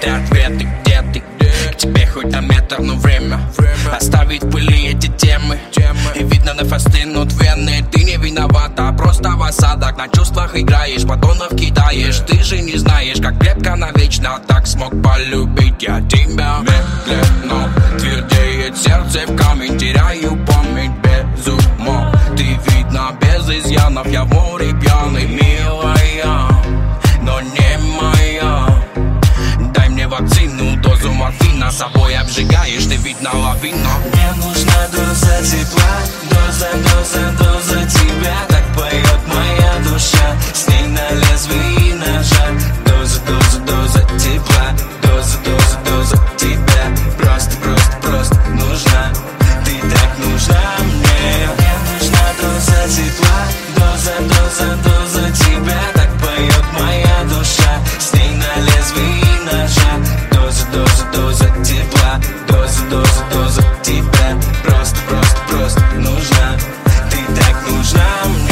ты 0.00 0.10
ответы, 0.10 0.68
где 0.80 1.02
ты? 1.12 1.22
К 1.72 1.76
тебе 1.76 2.06
хоть 2.06 2.30
на 2.32 2.40
метр, 2.40 2.80
но 2.80 2.94
время. 2.96 3.40
Оставить 3.92 4.42
в 4.42 4.50
пыли 4.50 4.88
эти 4.88 5.08
темы. 5.08 5.58
И 6.14 6.24
видно 6.24 6.54
на 6.54 6.64
фастынут 6.64 7.32
вены 7.34 7.84
Ты 7.92 8.02
не 8.04 8.16
виновата, 8.16 8.92
просто 8.96 9.30
в 9.30 9.42
осадок 9.42 9.96
На 9.96 10.08
чувствах 10.08 10.56
играешь, 10.56 11.04
батонов 11.04 11.50
кидаешь. 11.50 12.18
Ты 12.26 12.42
же 12.42 12.60
не 12.60 12.76
знаешь, 12.76 13.18
как 13.20 13.38
крепко 13.38 13.76
навечно 13.76 14.40
Так 14.46 14.66
смог 14.66 14.90
полюбить 15.02 15.82
я 15.82 16.00
тебя. 16.02 16.58
Медленно 16.60 17.72
твердеет 17.98 18.76
сердце 18.76 19.20
в 19.26 19.36
камень. 19.36 19.78
Теряю 19.78 20.36
память 20.46 20.90
без 21.02 21.46
ума 21.46 22.12
Ты 22.36 22.58
видно 22.70 23.16
без 23.20 23.48
изъянов. 23.48 24.08
Я 24.10 24.24
в 24.24 24.32
море 24.32 24.67
обжигаешь, 32.28 32.84
ты 32.84 32.96
видно 32.96 33.30
лавина 33.32 33.90
Мне 34.12 34.32
нужна 34.36 34.88
доза 34.92 35.42
тепла 35.42 36.27
нужна. 65.98 66.56
Ты 67.10 67.18
так 67.40 67.68
нужна 67.68 68.06
мне. 68.26 68.48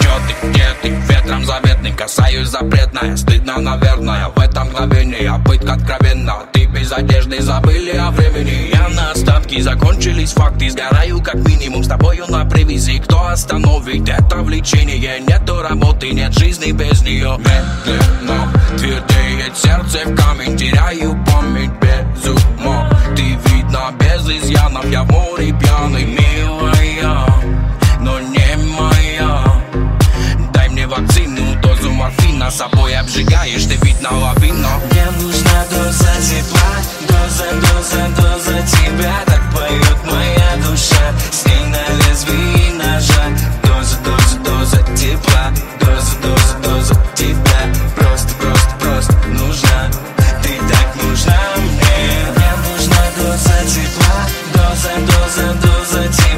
Чё 0.00 0.10
ты, 0.26 0.48
где 0.48 0.66
ты, 0.82 0.88
ветром 1.12 1.44
заветный 1.44 1.92
Касаюсь 1.92 2.48
запретное, 2.48 3.16
стыдно, 3.16 3.58
наверное 3.60 4.28
В 4.34 4.38
этом 4.38 4.68
мгновении 4.68 5.30
пытка 5.44 5.74
откровенна 5.74 6.34
Ты 6.52 6.66
без 6.66 6.92
одежды 6.92 7.40
забыли 7.40 7.96
о 7.96 8.10
времени. 8.10 8.70
Я 8.72 8.88
на 8.88 9.12
остатки, 9.12 9.60
закончились 9.60 10.32
факты 10.32 10.70
Сгораю 10.70 11.22
как 11.22 11.36
минимум 11.36 11.84
с 11.84 11.88
тобою 11.88 12.26
на 12.28 12.44
привязи. 12.44 12.98
Кто 12.98 13.28
остановит 13.28 14.08
это 14.08 14.36
влечение? 14.38 15.20
Нету 15.20 15.62
работы, 15.62 16.10
нет 16.10 16.32
жизни 16.36 16.72
без 16.72 17.02
нее. 17.02 17.38
Медленно 17.38 18.52
твердеет 18.76 19.56
сердце 19.56 20.00
в 20.06 20.16
камень 20.16 20.56
Теряю 20.56 21.24
память 21.24 21.70
без 21.80 22.28
ума. 22.28 22.90
Ты 23.14 23.22
видно 23.22 23.92
без 23.98 24.28
изъянов 24.28 24.90
Я 24.90 25.04
в 25.04 25.10
море 25.10 25.54
пьяный, 25.58 25.93
Собой 33.14 33.26
обжигаешь, 33.26 33.64
ты 33.64 33.76
видно 33.86 34.10
лавина 34.12 34.68
Мне 34.90 35.04
нужна 35.20 35.64
доза 35.70 36.10
тепла 36.20 36.60
Доза, 37.06 37.44
доза, 37.60 38.08
доза 38.16 38.62
тебя. 38.66 39.14
Так 39.26 39.40
поет 39.52 39.98
моя 40.04 40.56
душа 40.66 41.12
С 41.30 41.46
ней 41.46 41.64
на 41.66 42.08
лезвии 42.08 42.72
ножа. 42.72 43.26
Доза, 43.62 43.96
доза, 44.04 44.38
доза 44.44 44.82
тепла 44.96 45.52
Доза, 45.80 46.16
доза, 46.22 46.58
доза 46.64 46.94
тебя. 47.14 47.72
Просто, 47.94 48.34
просто, 48.34 48.74
просто 48.80 49.14
нужна 49.28 49.90
Ты 50.42 50.58
так 50.68 51.02
нужна 51.02 51.38
мне. 51.56 52.32
Мне 52.34 52.52
нужна 52.66 53.02
доза 53.16 53.64
тепла 53.64 54.26
Доза, 54.54 54.90
доза, 55.06 55.54
доза 55.62 56.08
тебя 56.08 56.33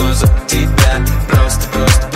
доза, 0.00 0.26
доза 0.26 0.46
тебя 0.46 1.04
Просто, 1.28 1.68
просто, 1.68 2.09